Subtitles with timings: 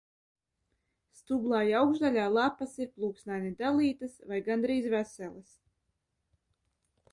[1.19, 5.55] Stublāja augšdaļā lapas ir plūksnaini dalītas vai gandrīz veselas.